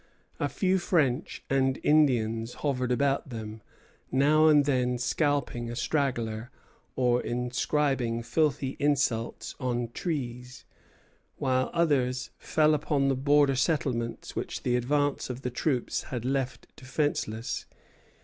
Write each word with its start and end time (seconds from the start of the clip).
A 0.39 0.49
few 0.49 0.79
French 0.79 1.43
and 1.47 1.77
Indians 1.83 2.53
hovered 2.65 2.91
about 2.91 3.29
them, 3.29 3.61
now 4.11 4.47
and 4.47 4.65
then 4.65 4.97
scalping 4.97 5.69
a 5.69 5.75
straggler 5.75 6.49
or 6.95 7.21
inscribing 7.21 8.23
filthy 8.23 8.75
insults 8.79 9.53
on 9.59 9.89
trees; 9.89 10.65
while 11.37 11.69
others 11.71 12.31
fell 12.39 12.73
upon 12.73 13.09
the 13.09 13.15
border 13.15 13.55
settlements 13.55 14.35
which 14.35 14.63
the 14.63 14.75
advance 14.75 15.29
of 15.29 15.43
the 15.43 15.51
troops 15.51 16.01
had 16.05 16.25
left 16.25 16.65
defenceless. 16.75 17.67